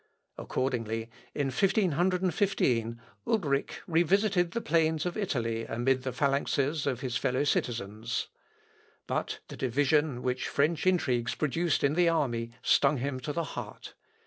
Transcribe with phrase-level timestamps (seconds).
[0.35, 7.43] Accordingly, in 1515, Ulric revisited the plains of Italy amid the phalanxes of his fellow
[7.43, 8.27] citizens.
[9.05, 13.93] But the division which French intrigues produced in the army stung him to the heart.